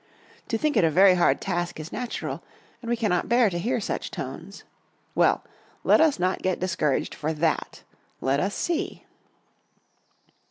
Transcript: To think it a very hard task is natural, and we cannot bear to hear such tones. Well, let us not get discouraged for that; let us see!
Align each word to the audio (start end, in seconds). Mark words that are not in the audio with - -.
To 0.47 0.57
think 0.57 0.75
it 0.75 0.83
a 0.83 0.89
very 0.89 1.13
hard 1.13 1.39
task 1.39 1.79
is 1.79 1.91
natural, 1.91 2.41
and 2.81 2.89
we 2.89 2.97
cannot 2.97 3.29
bear 3.29 3.51
to 3.51 3.59
hear 3.59 3.79
such 3.79 4.09
tones. 4.09 4.63
Well, 5.13 5.43
let 5.83 6.01
us 6.01 6.17
not 6.17 6.41
get 6.41 6.59
discouraged 6.59 7.13
for 7.13 7.33
that; 7.33 7.83
let 8.19 8.39
us 8.39 8.55
see! 8.55 9.05